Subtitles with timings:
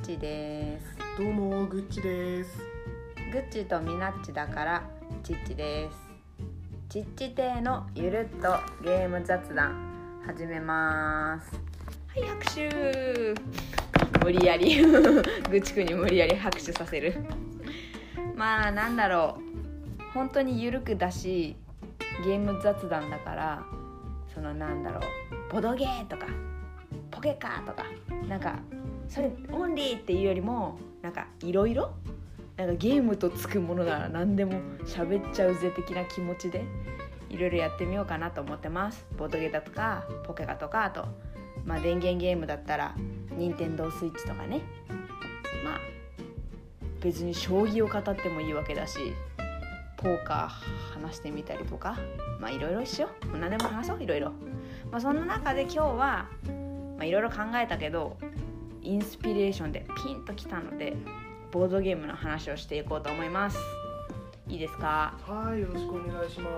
[0.00, 0.96] ッチです。
[1.16, 2.58] どうもグッチです。
[3.32, 4.82] グッチとミナッチだから
[5.22, 5.96] チッチです。
[6.88, 11.52] チッチ亭のゆるっとゲーム雑談始めます。
[12.08, 13.34] はい拍手。
[14.22, 14.82] 無理やり。
[14.82, 17.14] グッチくんに無理やり拍手させる。
[18.34, 19.38] まあなんだろ
[20.00, 20.02] う。
[20.12, 21.56] 本当にゆるくだし
[22.24, 23.62] ゲーム雑談だから
[24.32, 25.00] そのなんだろ
[25.50, 25.52] う。
[25.52, 26.26] ボドゲーとか
[27.10, 27.84] ポケカーとか
[28.28, 28.58] なんか
[29.08, 31.92] それオンリーっていうよりもなんかいろいろ
[32.56, 36.64] なんかゲームとつくものなら何でも喋っちゃうぜ的な気持ちで
[37.28, 39.04] いろいろやってみようかなと思ってます。
[39.16, 41.06] ボードゲーだとかポケカとかあと
[41.64, 42.94] まあ電源ゲームだったら
[43.36, 44.60] 任天堂スイッチとかね。
[45.64, 45.80] まあ
[47.00, 48.98] 別に将棋を語ってもいいわけだし
[49.96, 51.98] ポーカー話してみたりとか
[52.40, 54.32] まあいろいろしよう何でも話そういろいろ。
[54.92, 56.28] まあそんな中で今日はま
[57.00, 58.16] あいろいろ考えたけど
[58.84, 60.94] インスピレーションでピンときたので
[61.50, 63.58] ボードゲームの話をしていこうと思います。
[64.46, 65.14] いいですか？
[65.26, 66.50] はいよろしくお願いしま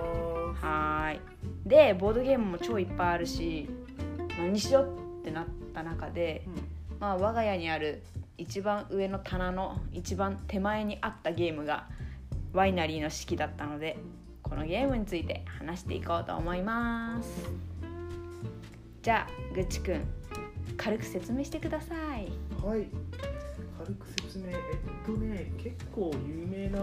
[0.55, 0.65] す。
[0.65, 1.19] はーい。
[1.65, 3.69] でボードゲームも超いっぱいあるし
[4.37, 6.43] 何しようってなった中で、
[6.99, 8.03] まあ我が家にある
[8.37, 11.87] 一番上の棚の一番手前にあったゲームが
[12.53, 13.97] ワイナリーの式だったので
[14.43, 17.49] このゲームについて話していこうと思います。
[19.01, 20.01] じゃあぐっちくん
[20.75, 22.27] 軽く説明してください。
[22.63, 22.87] うんはい。
[23.79, 24.49] 軽く説明。
[24.49, 24.55] えっ
[25.05, 26.79] とね結構有名な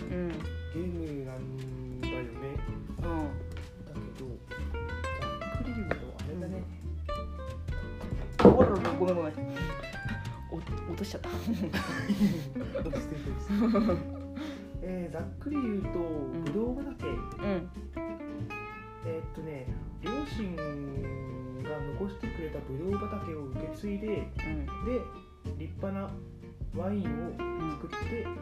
[0.00, 0.28] うん。
[0.28, 2.28] ゲームなんだよね。
[2.98, 3.02] うん。
[3.02, 3.08] だ
[3.94, 4.26] けど
[5.40, 6.62] ざっくり言うとあれだね、
[8.44, 9.32] おららごめんごめん
[10.52, 11.28] お落としちゃった。
[11.30, 11.54] どうして
[12.82, 13.52] どうして
[14.82, 16.44] えー、ざっくり言うとん。
[16.44, 17.70] ぶどう畑、うん。
[19.06, 19.66] えーっとね
[20.02, 20.54] 両親
[21.68, 24.24] が残してくれたぶどう畑を受け継いでで
[25.46, 25.58] うん。
[25.58, 26.10] 立派な
[26.76, 27.06] ワインを
[27.72, 28.32] 作って、うん。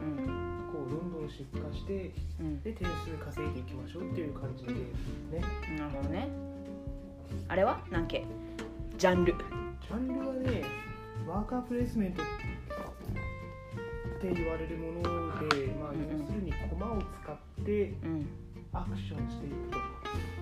[0.71, 2.61] こうどんどん出荷してうん。
[2.61, 4.73] で点数稼いでいきましょうっていう感じです
[5.31, 5.41] ね。
[5.77, 6.27] なるほどね。
[7.47, 7.79] あれは？
[7.91, 8.25] 何け？
[8.97, 9.33] ジャンル。
[9.33, 10.63] ジャンルはね
[11.27, 12.25] ワーカープレイスメントっ
[14.21, 15.01] て言われるもの
[15.49, 18.27] で、まあ、要するに駒を使ってうん。
[18.73, 19.79] アクションしていくと。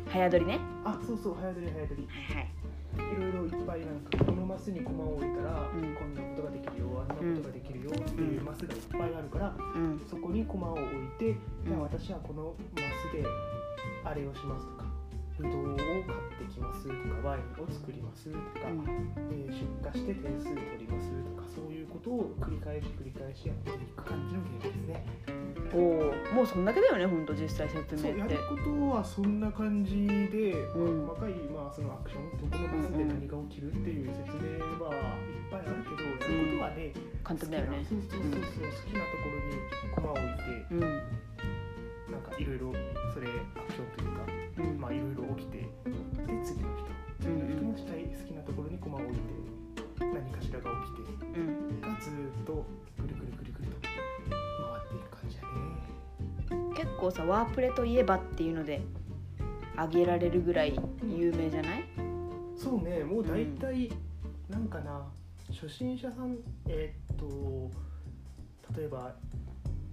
[0.09, 0.59] 早撮りね。
[0.85, 2.07] あそうそう早撮り早撮り。
[2.07, 2.49] はいはい
[2.97, 5.95] いろいろいっぱいなんかこのマスに駒を置いたら、うん。
[5.95, 10.01] こんなことができるよあんなことができるよっていうマスがいっぱいあるから、うん。
[10.09, 10.85] そこに駒を置い
[11.19, 13.25] て、じゃあ私はこのマスで
[14.03, 14.73] あれをしますと。
[14.77, 14.82] か
[15.37, 18.83] ブドウを買ってきますとかワインを作りますとか、うん。
[19.31, 25.05] えー出荷して点数取りますとかそういうことを繰り返し繰り返しやっていく感じのゲームですね。
[25.73, 36.93] おおもうそんだけだよねほんと実際説明やることはそんな感じで、うんまあ細かい、まあ、そのアクションどこのマスで何が起きるっていう説明はいっぱいあるけど、やることはね、
[37.23, 37.85] 簡単だよね。
[37.89, 39.57] 好きなそうそうそうそう、好きなところに
[39.93, 41.32] 駒を置いて
[42.23, 42.71] かいろいろ
[43.13, 45.67] それアクションというかうんまあいろいろ起きてで
[46.43, 46.85] 次の人
[47.21, 49.21] 次の人もしたい好きなところに駒を置いて
[49.99, 51.81] 何かしらが起きてうん。
[51.81, 52.65] がずーっと
[52.99, 53.89] ぐるぐるぐるぐると回
[54.85, 56.73] っていく感じやね。
[56.75, 58.81] 結構さワープレといえばっていうので
[59.75, 61.83] 挙げられるぐらい有名じゃない？
[62.55, 63.91] そうねもう大体、
[64.49, 65.03] なんかな
[65.49, 67.71] 初心者さんえーっと
[68.79, 69.13] 例えば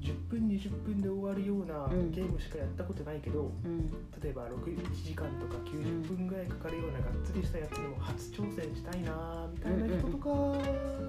[0.00, 2.10] 10分20分で終わるようなうん。
[2.10, 3.90] ゲームしかやったことないけど、うん。
[4.22, 10.28] 例えば6 1時間とか90分ぐらいかかるようながっつりしたやつにも初挑戦したいなみたいな人とか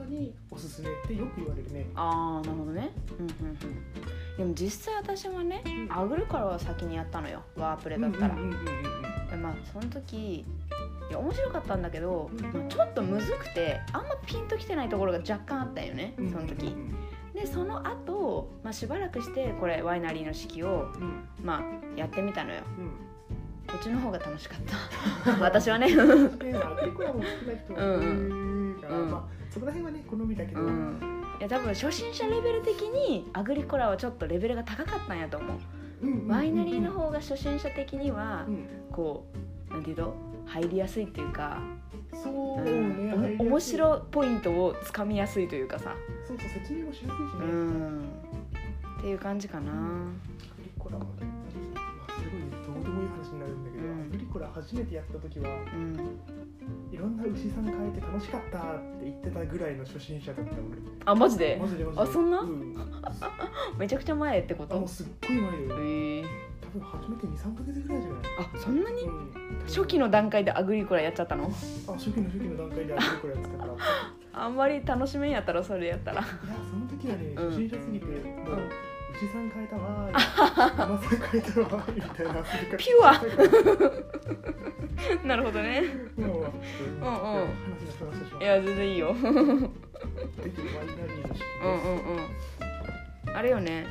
[0.07, 1.90] におすすめってよく言われるね。
[1.96, 2.91] ああなるほどね。
[3.19, 4.38] うんうんうん。
[4.38, 5.97] でも実際私はねうん。
[5.97, 7.41] アグルからは先にやったのよ。
[7.56, 8.35] ワープレだったら、
[9.38, 10.46] まあその時い
[11.13, 16.96] や面白かったんだけど、うんまあちょっとむずくてあんまピンときてないところが若干あったよね、うんその時、うんうん
[17.41, 21.28] でその後、まあしばらくしてこれワイナリーの式をうん。
[21.44, 22.62] まあやってみたのよ。
[22.78, 22.90] うん。
[23.68, 24.59] こっちの方が楽しかっ
[25.26, 25.32] た。
[25.41, 25.88] 私はね。
[25.96, 29.11] もるから、うんうん。
[29.11, 30.99] まあそこら辺はね好みだけど、うん。
[31.40, 35.58] いや多分初心者レベル的にアグリコラはちょっとレベルが高かったんやと思う。
[36.03, 38.67] うんワイナリーの方が初心者的にはうん。
[38.91, 39.26] こ
[39.70, 40.14] うなんていうの
[40.46, 41.59] 入りやすいっていうか、
[42.13, 43.08] そううん。
[43.08, 43.47] ね、おも入りやすい。
[43.47, 45.47] 面白いポイントをつかみやすい。
[45.47, 45.96] というかさ
[46.28, 48.02] そうそう説明もしやすいしね、うん。
[48.99, 49.72] っていう感じかな。
[49.72, 50.11] アグ
[50.63, 51.09] リコラもね、
[51.73, 54.02] まあ、すごいどうでもいい話になるんだけど、うん。
[54.03, 56.19] アグリコラ初めてやった時はうん。
[56.91, 58.61] いろんな牛さん変えて楽しかったっ
[58.99, 60.59] て言ってたぐらいの初心者だった俺。
[61.05, 61.57] あマジで？
[61.59, 62.02] マジでマジで。
[62.03, 62.40] あそんな？
[62.41, 62.75] うん、
[63.79, 64.75] めちゃくちゃ前ってこと？
[64.75, 66.23] あもうすっごい前だよへえ
[66.61, 69.02] 多分初めて23ヶ月ぐらいじゃない、あそんなに？
[69.02, 69.31] うん、
[69.67, 71.46] 初期の段階でアグリコラやっちゃったの？
[71.46, 71.47] あ
[71.93, 73.73] 初期の初期の段階でアグリコラやってたから
[74.34, 76.22] あんまり楽しめんやったらそれやったら。
[76.22, 76.29] いや
[76.69, 77.49] その時はねうん。
[77.49, 78.69] 初心者すぎて、もううん。
[79.13, 82.34] 牛さん変えたわー山さん変えたわーみたいな。
[82.78, 83.11] ピュア。
[85.28, 85.84] なるほどね。
[86.17, 87.49] もううんうん。
[88.41, 89.09] いや全然いいよ。
[89.11, 89.79] うんうんうん。
[93.35, 93.85] あれよね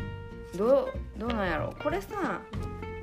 [0.56, 2.40] どうどうなんやろこれさ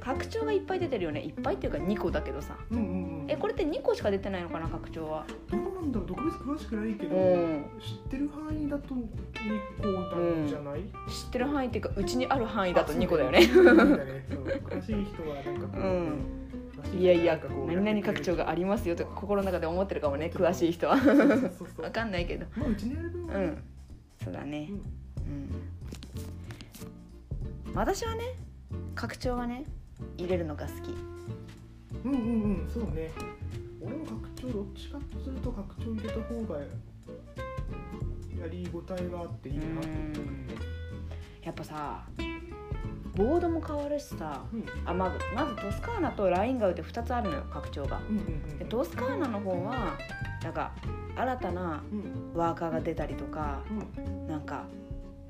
[0.07, 1.21] 拡張がいっぱい出てるよね。
[1.21, 2.55] いっぱいっていうか2個だけどさ。
[2.71, 2.83] うんうん
[3.23, 3.25] うん。
[3.27, 5.25] えこれって2個しか出てないのかな拡張は。
[5.51, 6.07] どうなんだろう。
[6.07, 7.65] 特別詳しくないけど、うん。
[7.77, 9.05] 知ってる範囲だと2
[9.81, 10.79] 個なんじゃない、
[11.09, 13.39] 知ってる範囲っていうかうちにある範囲だと2個だよね。
[13.39, 15.85] 詳しい人はなんかこう、う
[16.95, 16.99] ん。
[17.01, 20.97] いやいや何々拡張がありますよとか心の中で思ってるかもね詳しい人は。
[20.97, 21.83] そうそうそうそう。
[21.83, 22.45] わかんないけど。
[22.55, 23.63] まあうちにあるうん。
[24.23, 24.69] そうだね。
[24.69, 24.75] うん。
[24.75, 25.76] うん
[27.77, 28.23] 私はね
[28.95, 29.63] 拡張はね
[30.17, 30.95] 入れるのが好き。
[32.03, 33.11] うんうんうんそうね。
[33.79, 36.65] 俺も拡張どっちかとすると拡張入れた方がや
[38.49, 40.13] りごたえがあっていいなと思う
[41.43, 42.03] やっぱさ
[43.15, 44.65] ボードも変わるしさうん。
[44.83, 48.01] あまずまずトスカーナとラインガウって2つあるのよ拡張が。
[48.09, 49.95] うんうんうんでトスカーナの方は
[50.43, 50.73] なんか
[51.15, 52.33] 新たなうん。
[52.33, 53.61] ワーカーが出たりとか
[53.97, 54.27] うん。
[54.27, 54.65] なんか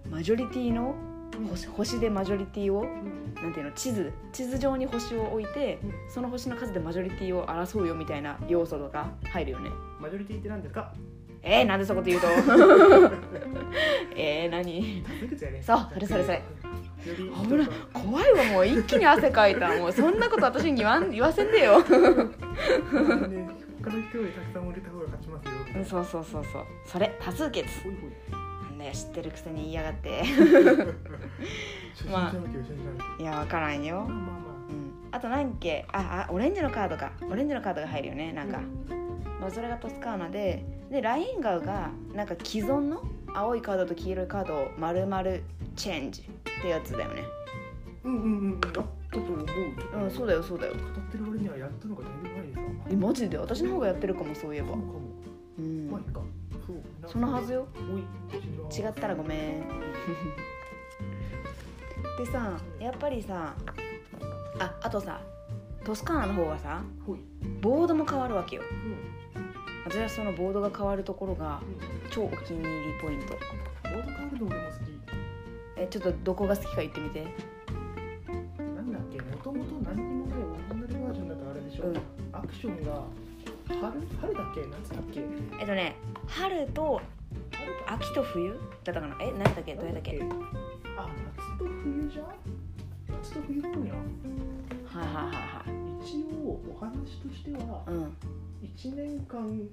[0.09, 1.16] マジョリティのうん
[1.49, 3.33] 星星でマジョリティをうん。
[3.35, 5.93] なんていうの地図地図上に星を置いてうん。
[6.09, 9.69] その星の数でマジョリティを争うよみたいな要素とか入るよね。
[9.99, 10.91] マジョリティって何ですか？
[11.43, 12.27] えー、なんでそこで言うと？
[14.15, 15.03] えー、何？
[15.61, 16.41] そうそれそれそれ。
[17.05, 17.11] 危
[17.53, 17.67] ない。
[17.93, 19.69] 怖いわもう一気に汗かいた。
[19.77, 21.79] もうそんなこと私に言わん 言わせんでよ。
[21.79, 21.95] ね他
[23.95, 25.51] の人よりたくさん売れた方が勝ちますよ。
[25.75, 26.63] うんそうそうそうそう。
[26.85, 27.69] それ多数決
[28.93, 30.23] ほいほいなんだよ知ってるくせに言いやがって。
[31.95, 33.23] 初心者向け初心者向け。
[33.23, 33.95] いや分からんよ。
[33.97, 34.21] まあまあま
[34.69, 34.93] うん。
[35.11, 37.11] あと何っけああオレンジのカードか。
[37.29, 38.59] オレンジのカードが入るよねなんか、
[39.39, 40.63] まあ、それがトスカーナで。
[40.91, 43.03] でラインガウがなんか既存の
[43.33, 45.23] 青いカードと黄色いカードを丸々
[45.75, 47.23] チェンジってやつだよね。
[48.05, 48.61] あうんうんうんうん。
[48.63, 49.45] あったと思う
[50.03, 50.73] うんそうだよそうだよ。
[50.73, 52.61] 語ってる割にはやったのがだいぶ前にさ。
[52.89, 53.37] えマジで？
[53.37, 54.69] 私の方がやってるかもそういえば。
[54.69, 54.93] そうかも。
[55.59, 55.91] うん。
[55.91, 56.21] 前か
[57.05, 57.67] そのはずよ。
[58.75, 59.63] 違ったらごめん。
[62.17, 63.53] でさやっぱりさ
[64.59, 65.21] ああとさ
[65.85, 66.81] トスカーナの方はさ
[67.61, 68.63] ボードも変わるわけよ。
[69.35, 69.53] うん。
[69.85, 71.65] 私はそのボードが変わるところがう
[72.07, 72.11] ん。
[72.11, 73.33] 超お気に入りポイント。
[73.83, 74.99] ボードカード俺も好き。
[75.77, 77.25] えちょっとどこが好きか言ってみて。
[78.57, 80.39] なんだっけもともと何にもない
[80.81, 81.97] オリジナルバージョンだとあれでしょ、うん。
[82.33, 83.03] アクションが
[83.67, 83.81] 春
[84.21, 84.61] 春だっけ？
[84.61, 85.21] 夏だっけ？
[85.59, 85.95] えっとね
[86.27, 87.01] 春と
[87.87, 88.51] 秋と冬？
[88.83, 89.17] だったかな？
[89.21, 89.75] え何だっけ？
[89.75, 90.17] どれだっけ？
[90.19, 90.29] はい
[90.97, 92.27] あ夏と冬じゃん？
[93.21, 95.63] 夏と冬っぽいなはいはいは
[96.03, 98.17] 一応お話としてはいうん。
[98.63, 99.67] 1年間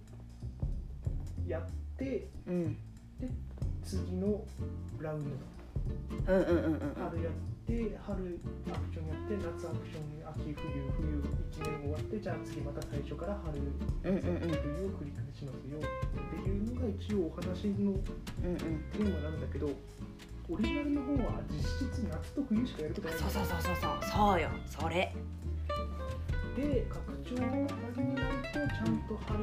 [1.47, 1.63] やっ
[1.97, 2.77] てうん。
[3.85, 4.43] 次の
[4.99, 5.25] ラウン
[6.27, 6.33] ド。
[6.33, 13.57] うんうんうんうん春やって春アクションやって夏アクション秋冬冬1年終わってじゃあ次また最初から春
[14.03, 17.97] 夏秋冬を繰り返しますよっていうのが一応お話の
[18.93, 19.71] テーマなんだけど
[20.51, 23.19] オリジナルの方は実質夏と冬しかやることない。
[23.19, 23.91] そうそうそうそうそう。
[24.13, 25.15] そうよそれ。
[26.55, 28.14] で拡張の春に
[28.55, 29.39] とちゃんと春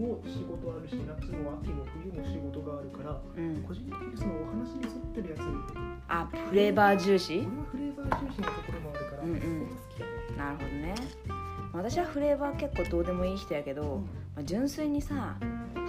[0.00, 3.62] も仕事あるし夏も秋も冬も仕事があるからうん。
[3.62, 5.40] 個人的にそのお話に沿ってるやつ
[6.08, 7.40] あフレーバー重視？
[7.70, 9.36] フレーバー重視なところもあるから、うんうん。
[10.36, 10.94] なるほどね。
[11.72, 14.02] 私はフレーバー結構どうでもいい人やけど、
[14.34, 15.36] まあ、純粋にさ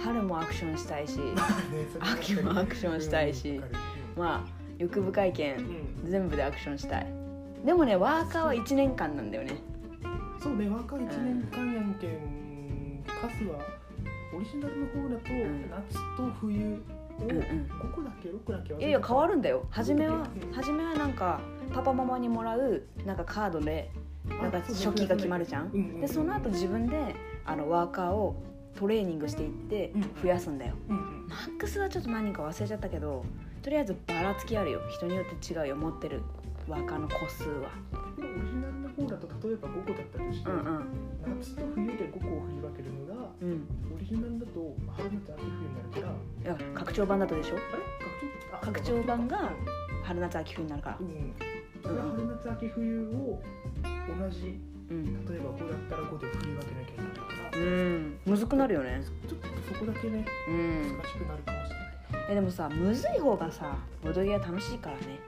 [0.04, 1.32] 春もアクションしたいし ね
[2.00, 3.64] 秋もアクションしたいしうん
[4.22, 6.08] まあ欲深いけうん。
[6.08, 7.06] ん全部でアクションしたい。
[7.64, 9.56] でもねワーカーは1年間なんだよね
[10.42, 13.58] そうね若い1年間やんけんカスは
[14.34, 16.78] オリジナルの方だとん夏と冬を
[17.20, 17.40] うんうん。
[17.40, 19.66] 5個だっけ6個だっけいやいや変わるんだよ。
[19.70, 21.40] 初めはうん初めはなんか
[21.72, 23.90] パパママにもらうなんかカードで
[24.26, 26.00] なんか初期が決まるじゃん。
[26.00, 28.42] でその後自分であのワーカーを
[28.74, 30.74] トレーニングしていってうん増やすんだよ。
[30.88, 31.26] うんうん。
[31.28, 33.24] マックスはちょっと何人か忘れちゃったけど
[33.62, 34.80] とりあえずばらつきあるよ。
[34.90, 36.22] 人によって違うよ持ってる
[36.66, 37.68] ワーカーの個数は
[39.26, 41.38] と例えば5個だったとして、うんうん。
[41.38, 43.66] 夏と冬で5個を振り分けるのがうん。
[43.94, 46.12] オリジナルだと春夏秋冬になるか
[46.46, 46.54] ら。
[46.54, 47.56] いや拡張版だとでしょ？
[48.52, 48.72] あれ？
[48.72, 49.02] 拡張？
[49.02, 49.52] 版が
[50.02, 50.96] 春夏秋冬になるから。
[51.00, 51.34] うん。
[51.82, 53.42] それは春夏秋冬を
[54.20, 54.60] 同じ
[54.90, 55.24] うん。
[55.26, 57.22] 例えば5だったら5で振り分けなきゃいけないか。
[57.56, 58.18] らうん。
[58.26, 59.02] むずくなるよね。
[59.28, 60.96] ちょっとそこだけねうん。
[60.98, 61.92] 難しくなるかもしれない
[62.30, 65.18] えでもさむずい方がさボドゲは楽しいからね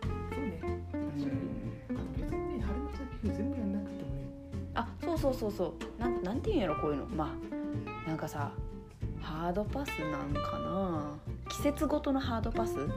[5.25, 6.01] そうそうそう。
[6.01, 7.07] なんなんていうんやろこういうの。
[7.07, 7.35] ま
[8.07, 8.53] あなんかさ
[9.23, 11.17] ハードパスなんかな。
[11.49, 12.91] 季節ごとのハードパス、うんうん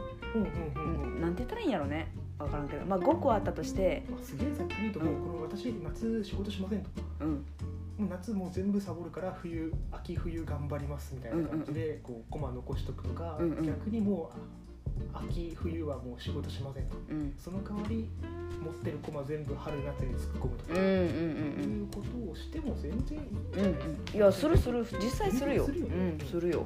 [0.75, 1.21] うんうん。
[1.21, 2.11] なんて言ったらいいんやろね。
[2.37, 2.85] 分からんけど。
[2.85, 4.03] まあ5個あったとして。
[4.11, 6.89] あすげえざっくり言うともうこの私夏仕事しませんと。
[7.21, 7.29] うん。
[7.31, 7.41] も
[7.99, 13.65] う夏もう全部サボるから冬秋冬頑張りますみたいな感じでこうコマ残しとくとか、うんうん。
[13.65, 14.41] 逆にもうあ
[15.13, 16.97] 秋冬はもう仕事しませんと。
[17.09, 17.33] うん。
[17.37, 18.09] その代わり
[18.63, 24.15] 持ってるコマ全部春夏に突っ込むとか、うんうんうんいうことをしても全然いいんうんうんじゃないうん。
[24.15, 24.85] いやするする。
[25.01, 25.65] 実際するよ。
[25.65, 25.95] するよね。
[26.19, 26.65] うんするよ。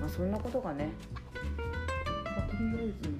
[0.00, 0.90] まあそんなことがね。
[2.24, 3.10] まあ、とりあえず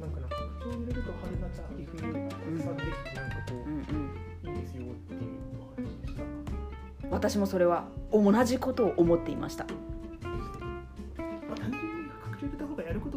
[0.00, 5.20] なんかな拡張を入れると春夏秋冬たくさんできてなんかこうんうんういいですよっていう
[5.60, 7.08] お話でした。
[7.10, 9.66] 私もそれは同じことを思っていました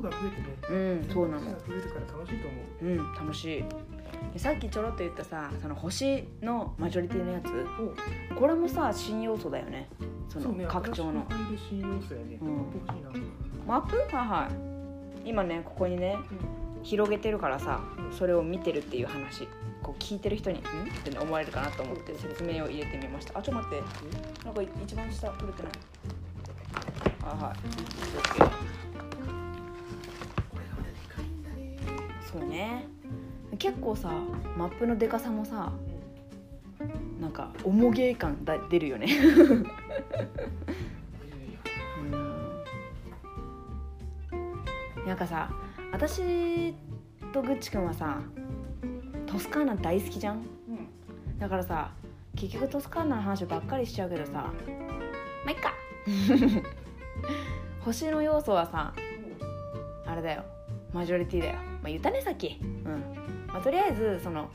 [0.01, 0.75] ことが増えてねう
[1.09, 1.41] んそうなの。
[1.41, 2.85] が増えるから楽しいと思う。
[2.85, 3.63] うん楽しい。
[4.33, 7.47] でさっきちょろっと言ったさその星のマジョリティのやつ。
[8.31, 9.89] おこれもさ新要素だよね。
[10.29, 11.25] その拡張の。
[13.67, 13.97] マップ？
[14.15, 14.49] はいは
[15.25, 15.29] い。
[15.29, 16.17] 今ねここにね
[16.83, 17.79] 広げてるからさ
[18.11, 19.47] それを見てるっていう話。
[19.83, 20.65] こう聞いてる人に「ん?」っ
[21.03, 23.39] て思われるかなと思って説明を入れてみました。
[23.39, 24.45] あちょっと待って。
[24.45, 25.71] なんか一番下取れてない。
[27.23, 27.55] あはい。
[27.57, 28.80] OK
[32.31, 32.87] そうね。
[33.59, 34.09] 結構さ
[34.57, 35.71] マップのでかさもさ
[37.19, 39.07] なんか重げ感だ出るよね。
[42.01, 42.05] う
[45.03, 45.05] ん。
[45.05, 45.51] なんかさ
[45.91, 46.73] 私
[47.33, 48.21] とぐっちくんはさ
[49.25, 50.37] トスカーナ大好きじゃん？
[50.37, 50.47] うん。
[51.39, 51.91] だからさ
[52.35, 54.51] 結局トスカーナの話ばっかりしちゃうけどさま
[55.47, 55.73] あいっか。
[57.81, 58.93] 星の要素はさ
[60.05, 60.43] あれだよ
[60.93, 61.53] マジョリティだよ。
[61.55, 62.59] まあ言ったねさっき。
[62.61, 63.03] うん。
[63.47, 64.49] まあとりあえずその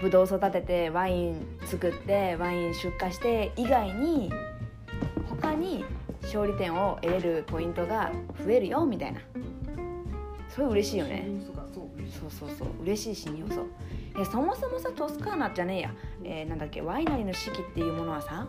[0.00, 4.32] ブドウ育ててワイン作ってワイン出荷して以外に
[5.28, 5.84] 他に
[6.22, 8.10] 勝利点を得れるポイントが
[8.44, 9.20] 増えるよみたいな。
[10.48, 11.26] それ嬉しいよね。
[12.12, 13.66] そうそうそう嬉しい新要素
[14.20, 15.94] えそもそもさトスカーナじゃねえや、
[16.24, 18.46] えーなんだっけワイナリーの式っていうものはさ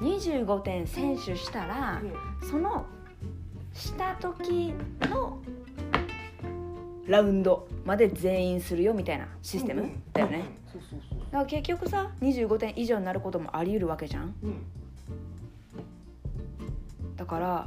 [0.00, 2.02] 25点選手したら
[2.48, 2.86] その
[3.72, 4.74] した時
[5.08, 5.38] の
[7.08, 10.44] ラウンドまで全員するよみたいなシステムだよね。
[11.32, 14.34] だから結局さ25点以上になることもあり得るわけじゃん。
[14.42, 14.62] うん。
[17.16, 17.66] だから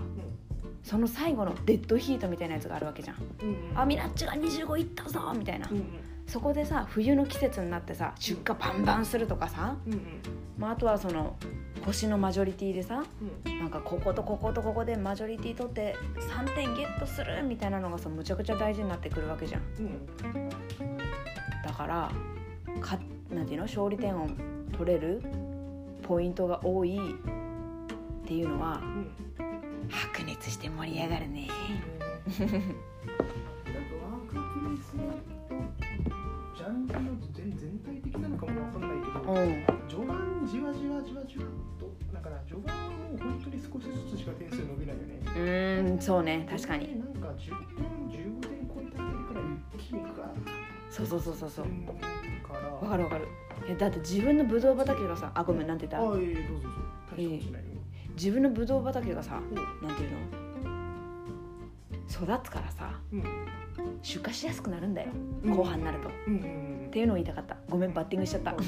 [0.84, 3.16] その最後のデッドヒートみたいなやつがあるわけじゃん。
[3.18, 3.20] う
[3.76, 5.68] んあミラッチが25いったぞみたいな。
[5.70, 10.02] うんうんそこでさ冬の季節になってさ出荷バンバンするとかさ、うんうん。
[10.58, 11.36] まあ、あとはその
[11.86, 13.04] 星のマジョリティでさ
[13.46, 13.60] うん。
[13.60, 19.62] なんかこことこことここでマジョリティ取って3点ゲットするみたいなのがさむちゃくちゃ大事になってくるわけじゃん。
[19.80, 20.50] うん。
[21.66, 22.10] だから
[22.80, 22.98] か
[23.30, 23.66] なんていうの？
[23.66, 24.30] 勝利点を
[24.78, 25.22] 取れる
[26.04, 29.12] ポイントが多いっていうのはうん。
[29.90, 31.50] 白熱して盛り上がるね
[39.88, 41.46] 序盤じわじわじわじわ
[41.80, 45.20] とだから序盤はもう本当に少しずつしか点数伸びないよね。
[45.26, 46.02] うーん。
[46.02, 46.88] そうね確かに。
[46.88, 49.44] でなんか10点15点超えたあたりくらい
[49.76, 50.34] 一気にグワーッ
[50.90, 51.20] そうそう。
[51.22, 51.66] そうそうそう
[52.82, 53.28] わかるわかる。
[53.68, 56.80] えだって自分のブドウ畑がさあごめんなんて言ったあいえどうぞどうぞ。
[57.12, 57.68] 大したことしないよ、
[58.16, 60.51] 自分のブドウ畑がさおなんていうの？
[62.12, 63.24] 育つからさうん。
[64.02, 65.10] 出荷しやすくなるんだよ
[65.44, 65.56] うん。
[65.56, 66.42] 後半になると、っうんうん
[66.86, 66.92] うん。
[66.92, 67.56] ていうのを言いたかった。
[67.70, 68.52] ごめんバッティングしちゃった。
[68.52, 68.64] でも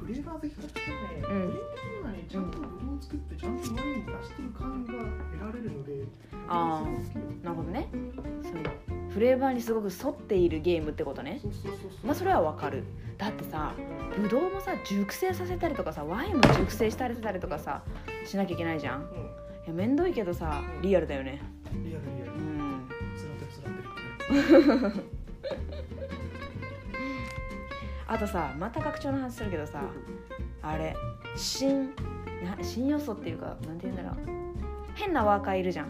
[0.00, 1.50] フレーバー好きからしたらね、うん。
[1.50, 5.02] 個人的にはねちゃんとブドウを作ってちゃんとワイン出してる感が得
[5.40, 6.04] られるので
[6.48, 7.88] あーすごく好きよなるほどね。
[8.42, 9.10] そう。
[9.10, 11.40] フレーバーにすごく沿っているゲームってことね。
[12.04, 12.84] まあそれはわかる。
[13.18, 13.74] だってさ
[14.20, 17.82] ブドウもさ熟成させたりとかさワインも熟成したりたりとかさ
[18.26, 19.02] しなきゃいけないじゃん。
[19.02, 21.40] いうんやめんどいけどさリアルだよね。
[21.84, 22.32] リアルリアル。
[22.32, 22.88] うん。
[23.16, 25.04] つらってるつらってる
[28.06, 29.82] あとさまた拡張の話するけどさ
[30.62, 30.94] あれ
[31.36, 31.94] 新
[32.44, 34.14] な新要素っていうかなんて言うんだろう。
[34.94, 35.88] 変なワーカーいるじゃん。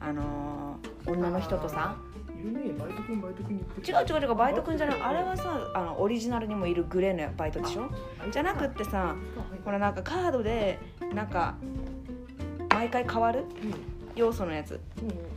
[0.00, 1.96] あのー女の人とさ。
[2.28, 2.60] いるね。
[2.78, 5.02] バイト君バイト君に違う違う違うバイトくんじゃない。
[5.02, 7.88] あれはさあのオリジナルにもいるグレーのバイトでしょ？
[8.30, 9.14] じゃなくってさ
[9.64, 10.78] これなんかカードで
[11.14, 11.56] なんか
[12.82, 13.44] 毎回変わる？
[14.16, 14.74] 要素のやつ。
[14.74, 14.78] う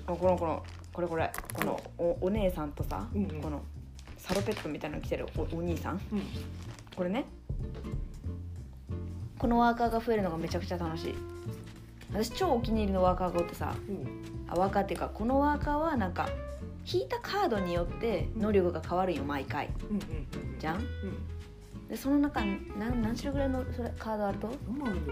[0.08, 1.32] このこのこれこれ。
[1.54, 3.40] このおお姉さんとさ、うんうん。
[3.40, 3.62] この
[4.18, 6.02] サロペットみたいなの着てるおお兄さん。
[6.12, 6.24] うん。
[6.96, 7.25] これね。
[9.38, 11.16] このワーカーが増えるのがめちゃくちゃ楽しい。
[12.12, 14.08] 私超お気に入りのワーカーがおってさうん。
[14.50, 16.28] あワーカーっていうかこのワーカーはなんか
[16.92, 19.70] 引いたカードによって能力が変わるんよ毎回。
[19.92, 20.78] うんうんうんじゃん？
[20.78, 20.86] うん
[21.90, 24.50] でその中に何何種類ぐらいのそれカードあると？
[24.68, 25.06] 何枚あるん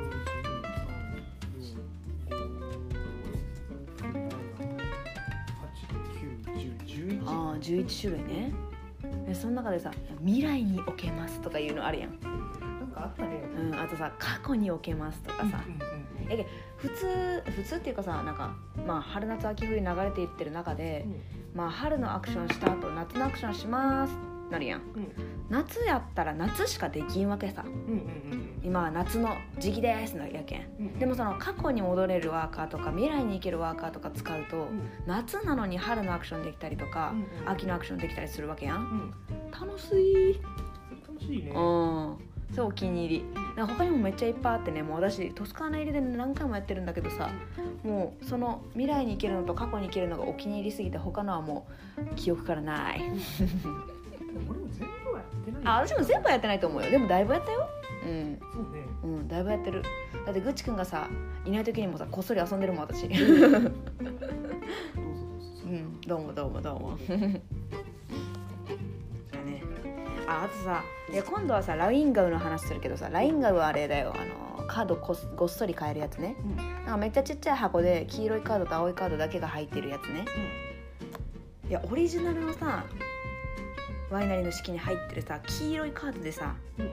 [7.64, 8.54] 11ああ11種類ね。
[9.28, 9.92] でその中でさ
[10.24, 13.42] 「未来に置けます」とかいうのあるやん、なんかあったね。
[13.58, 18.56] うん、あとさ「過去に置けます」とかさ、うんうんうんえけ普通普通っていうかさなんか、
[18.88, 21.06] まあ、春夏秋冬流れていってる中で、
[21.54, 24.14] まあ、春のアクションした後夏のアクションします
[24.50, 24.82] なるやん。
[24.82, 25.12] うん。
[25.50, 27.64] 夏やったら夏しかできんわけさ。
[27.66, 30.62] うんうんうん今は夏の時期ですのやけん。
[30.80, 31.00] うん。
[31.00, 34.90] でもその過去に戻れるワーカーとか未来に行けるワーカーとか使うとうん。
[35.06, 37.50] 夏なのに春のアクションできたりとかうんうん。
[37.50, 38.78] 秋のアクションできたりするわけやん。
[38.78, 39.52] うん。
[39.52, 40.42] 楽しい。
[41.08, 41.52] 楽しいね。
[41.52, 42.18] うん。
[42.52, 43.26] それお気に入り。
[43.56, 47.30] なんか他にもめっちゃいっぱいあってねもう私トスカーナ入りで何回もやってるんだけどさ
[47.84, 51.68] もうその未来に行けるのと過去に行けるのがお気に入りすぎて他のはも
[51.98, 53.02] う記憶からない。
[54.50, 56.90] 俺も全部はやってないあ私も全部はやってないと思うよ。
[56.90, 57.70] でもだいぶやったよ
[58.06, 58.40] うん。
[58.54, 59.28] そうねうん。
[59.28, 59.82] だいぶやってる。
[60.26, 61.08] だってぐちくんがさ
[61.46, 63.08] いない時にもさこっそり遊んでるもん私。
[63.08, 63.72] どうぞどうぞ
[65.66, 65.68] う。
[65.70, 66.02] ん。
[66.02, 66.98] どうもどうもどうも。
[70.28, 74.14] ああとさいや今度はさラインガウの話するけどさラインガウはあれだよ。
[74.16, 76.36] あのカードこすごっそり買えるやつね。
[76.40, 76.56] うん。
[76.56, 80.26] なんかめっちゃちっちゃい箱で黄色いカードと青いカードだけが入ってるやつね。
[81.70, 82.86] いやオリジナルのさ
[84.12, 86.92] ワイナリーの式に入ってるさ黄色いカードでさうん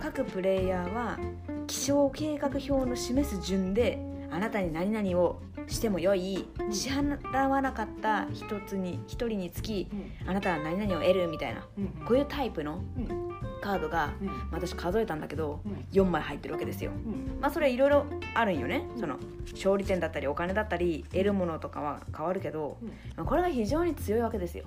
[0.00, 1.18] 各プレイヤーは
[1.66, 3.98] 気象計画表の示す順で
[4.30, 9.88] あなたに何々をしてもよい支払わなかった一つに一人につき
[10.24, 10.28] うん。
[10.28, 13.26] あなたは何々を得るみたいなうんこういうタイプのうん。
[13.60, 14.30] カードがうん。
[14.52, 15.72] 私数えたんだけどうん。
[15.92, 16.92] 4枚入ってるわけですよ。
[16.92, 17.38] うん。
[17.40, 18.86] まあそれいろいろあるんよね。
[18.96, 19.16] その
[19.52, 22.78] 勝利点だったりお金だったり得るものとかは変わるけど
[23.24, 24.64] これが非常に強いわけですよ。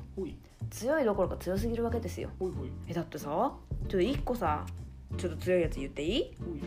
[0.69, 2.29] 強いどころか強すぎるわけですよ。
[2.87, 3.47] えだってさちょ
[3.85, 4.65] っと1個さ
[5.19, 6.35] ちょっと強いやつ言っていい？
[6.39, 6.59] ほい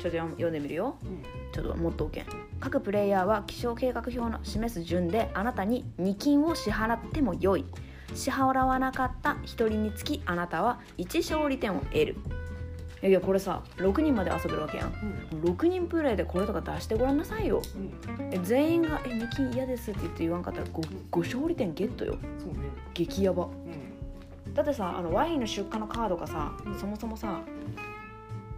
[0.00, 0.96] ちょっと読んでみるよ。
[1.04, 1.22] うん
[1.52, 2.26] ちょっともっとおけん
[2.60, 7.64] 各プレイヤーは気象計画表の示す順であなたに2金を支払ってもよい。
[8.14, 12.16] 支払わなかった1人につきあなたは1勝利点を得る。
[13.02, 14.92] いやいやこれさ6人まで遊べるわけやん。
[15.32, 15.52] うん。
[15.52, 17.62] 6人プレイでこれとか出してごらんなさいよ。
[17.76, 18.30] うん。
[18.32, 22.12] え全員が「え2金嫌です」って言って言わんかったら 5, 5勝利点ゲットよ。
[22.14, 22.18] ね。
[22.94, 23.44] 激ヤバ。
[23.44, 23.89] うん
[24.54, 27.40] だってさあのワインの出荷のカードがさ、うんそもそもさ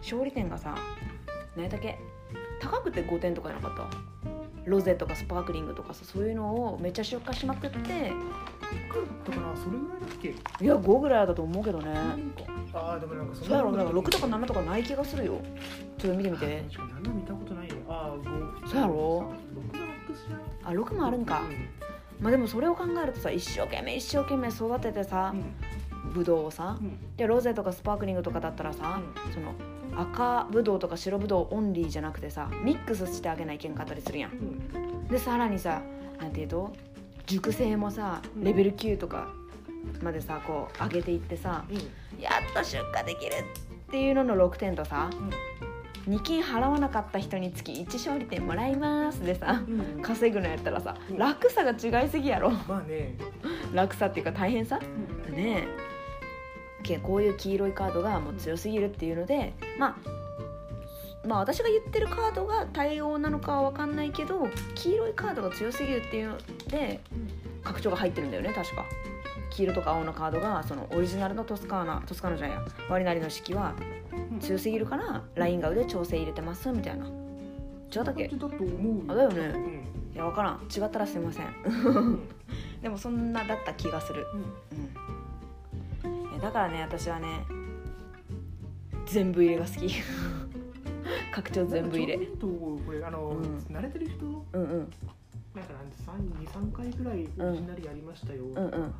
[0.01, 0.75] 勝利点がさ
[1.55, 1.99] 何やったっけ
[2.59, 3.97] 高くて5点とかじゃなかった？
[4.65, 10.29] ロゼとかスパークリングとかさそういうのをめっちゃ出荷しまくってだからそれぐらいだっけ？
[10.29, 11.93] いや5ぐらいだと思うけどね。
[12.73, 15.41] ああでもなんかそそうやろなんか6とか7とかない気がするよ。
[15.97, 16.63] ちょっと見てみて。
[16.71, 17.75] 確かに7見たことないよ。
[17.87, 20.75] ああ5そうやろ？6がマックスじゃない？
[20.77, 21.41] あ6もあるんか、
[22.21, 25.43] まあでもそれを考えるとさ一生懸命一生懸命育ててさうん
[26.13, 27.15] ブドウをさうん。
[27.15, 29.01] でロゼとかスパークリングとかだったらさ、
[29.33, 29.53] その
[29.95, 34.31] 赤ブドウとか白ブドウオンリーじゃなくてさミックスしてあげないけんかったりするやん。
[34.31, 35.07] うん。
[35.07, 35.81] でさらにさ
[36.19, 36.73] なんていうと
[37.25, 38.43] 熟成もさうん。
[38.43, 39.27] レベル9とか
[40.01, 42.21] までさこう上げていってさうん。
[42.21, 45.09] やっと出荷できるっていうのの6点とさ
[46.07, 49.79] 2金払わなかった人につき1勝利点もらいますでさうん。
[49.97, 51.17] うん稼ぐのやったらさうん。
[51.17, 52.51] 楽さが違いすぎやろ。
[52.51, 53.15] まあね。
[53.73, 54.79] 楽さっていうか大変さ。
[55.27, 55.35] うん。
[55.35, 55.67] ね
[57.03, 59.95] こういう黄色いカードがもう強すぎるっていうのでまあ
[61.27, 66.37] まあ私が言ってるカードが対応なのかは分かんないけど黄色いカードが強すぎるっていうの
[66.69, 66.99] で
[67.63, 68.85] 拡張が入ってるんだよね確か。
[69.51, 73.73] 黄色とか青のカードがそのオリジナルのトスカーナトスカーナじゃないやワリナリの式は
[74.41, 77.05] 強すぎるからラインガウで調整入れてますみたいな。
[77.05, 78.29] 違ったっけ？
[79.07, 79.39] あだよね。
[79.39, 80.15] うん。
[80.15, 80.67] いや分からん。
[80.75, 81.45] 違ったらすいません。
[81.65, 82.29] うん。
[82.81, 84.25] でもそんなだった気がする。
[84.33, 84.39] うん。
[84.39, 85.02] うん
[86.43, 87.45] だからね私はね
[89.05, 89.87] 全部入れが好き。
[91.31, 92.17] 拡張全部入れ。
[92.17, 93.57] ちょっとこれあの、うん。
[93.73, 94.25] 慣れてる人？
[94.25, 94.69] うんうん。
[95.55, 98.55] なんかなんで三二三回ぐらいオリジナルやりましたよ、うん。
[98.57, 98.93] うん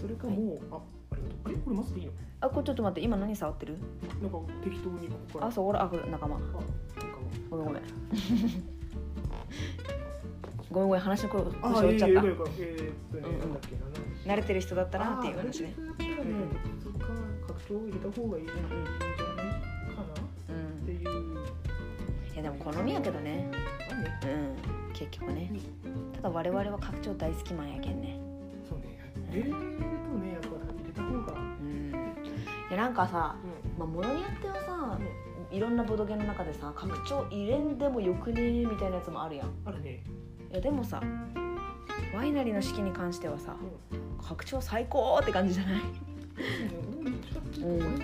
[0.00, 0.80] それかもう、あ
[1.10, 2.12] あれあれこれマスでいいの？
[2.40, 3.76] あこれちょっと待って今何触ってる？
[4.22, 5.46] なんか適当にここから。
[5.48, 6.36] あそう俺あこれ仲間。
[6.36, 6.62] あなんかも
[7.50, 7.82] うごめんごめん
[10.72, 12.20] ごめんごめん話の声腰折っちゃった。
[14.24, 16.46] 慣れてる人だったらっていう話ね慣れてる人だったらね、
[16.82, 17.08] そっか。
[17.48, 18.82] 拡張入れた方がいいんじゃないかな。
[20.48, 20.98] うんっていう
[22.32, 23.50] いやでも好みやけどね。
[24.24, 24.92] うん。
[24.92, 25.52] 結局ね。
[26.14, 28.18] ただ我々は拡張大好きマンやけんね。
[28.68, 28.98] そうね。
[29.30, 31.32] 入れるとねやっぱ入れた方が。
[31.32, 31.90] うん。
[32.70, 33.36] いやなんかさ、
[33.76, 35.00] うまあ、ものによってはさん、
[35.54, 39.50] いろんなボドゲの中でさ拡張入れんでもよくねみたいなやつもあるやん。
[39.66, 40.02] あるね
[40.52, 41.00] いやでもさ
[42.14, 43.56] ワイナリーの式に関してはさ
[43.90, 45.82] う拡張最高って感じじゃない？
[47.62, 47.80] うん。
[47.80, 48.02] うん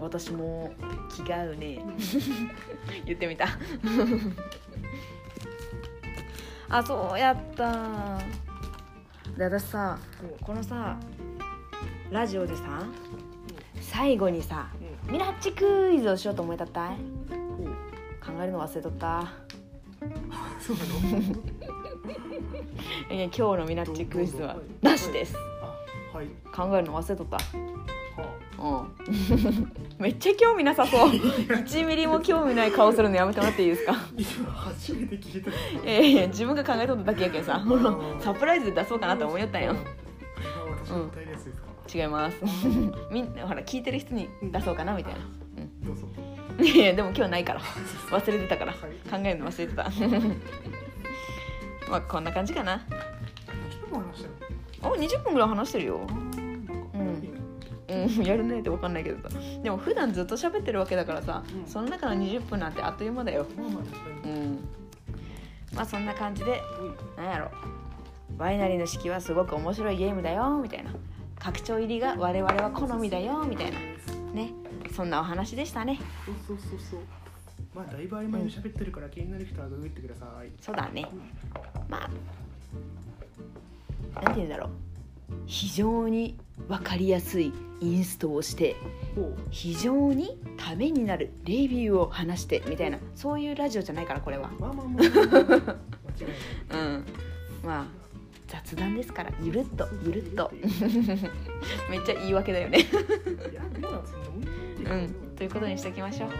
[0.00, 0.72] 私も
[1.14, 1.80] 気が合うね。
[3.06, 3.46] 言ってみた。
[6.68, 8.18] あそうやった。
[9.36, 9.98] で私さ
[10.42, 10.96] このさ
[12.10, 12.62] ラジオでさ
[13.80, 14.68] 最後にさ
[15.06, 15.12] うん。
[15.12, 16.96] ミラッチクイズをしようと思いたったい？
[18.24, 19.32] 考えるの忘れとった
[20.62, 20.94] そうなの？
[23.14, 25.34] いや今日のミラッチクイズはなしです。
[25.62, 26.26] あはい。
[26.54, 27.36] 考えるの忘れとった。
[28.62, 29.72] はうん。
[29.98, 31.08] めっちゃ興味なさそう。
[31.10, 33.94] 1ミリも興味ない顔するのやめてもらっていいですか？
[34.16, 35.54] 今初めて聞いたい
[35.94, 37.62] やいや自分が考えとっただけやけんさ。
[38.20, 39.74] サプライズで出そうかなと思いよったんよあ
[40.84, 41.66] 私の歌いやつですか。
[41.94, 42.36] 違います。
[43.10, 45.20] みんなほら聞いてる人に出そうかなみたいな
[46.60, 47.60] いやでも今日ないから。
[47.60, 48.72] 忘れてたから。
[48.72, 49.84] はい考えるの忘れてた。
[51.90, 52.78] まあこんな感じかな。
[52.78, 54.28] ちょっと話した
[54.88, 56.06] よお20分ぐらい話してるよ。
[56.08, 56.28] うん。
[57.88, 59.38] うんやるねって分かんないけどさ。
[59.62, 61.66] でも普段ずっと喋ってるわけだからさ、うん。
[61.66, 63.46] その中の20分なんてあっという間だよ。
[64.24, 64.58] うん
[65.74, 66.60] まあそんな感じで
[67.16, 67.50] うなんやろ。
[68.38, 70.90] ワイナリーの式はすごく面白いゲームだよみたいな。
[71.38, 73.78] 拡張入りが我々は好みだよみたいな。
[74.32, 74.52] ね。
[74.92, 77.00] そんなお話でしたねそうそうそうそう。
[77.74, 80.50] まあだいぶ曖昧に喋ってるから気になる人はググってください。
[80.60, 81.06] そうだね。
[81.88, 82.10] まあ
[84.20, 84.70] なんて言うんだろう。
[85.46, 88.76] 非常に分かりやすいインストをして
[89.50, 94.50] 非常にためになるレビューを話してみたいなそういうラジオじゃないからこれは。
[94.60, 95.76] まあまあまあまあ間違いない
[96.70, 97.06] うん。
[97.64, 97.86] まあ
[98.46, 100.52] 雑談ですからゆるっとゆるっと。
[101.90, 102.80] めっちゃ言い訳だよね。
[102.80, 102.82] い
[103.54, 104.46] やでもそんな
[104.92, 106.30] うんということにしておきましょう。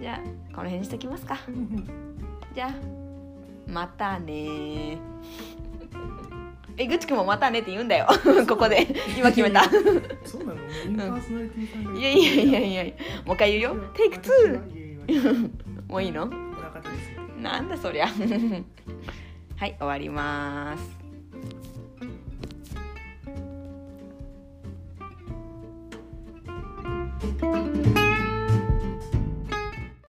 [0.00, 0.18] じゃあ
[0.54, 1.38] この辺にしときますか。
[2.54, 2.74] じゃあ
[3.66, 4.98] またねー。
[6.76, 8.06] えぐちくんもまたねって言うんだよ。
[8.48, 8.86] ここで。
[9.18, 9.64] 今決めた。
[10.24, 10.54] そうな
[11.10, 11.18] の？
[11.98, 12.94] いやいやいやいや
[13.26, 13.76] もう一回言うよ。
[13.94, 15.48] テイク私は2いやいやいや
[15.88, 16.30] もういいの
[17.38, 18.06] なんだそりゃ。
[19.56, 20.99] はい終わります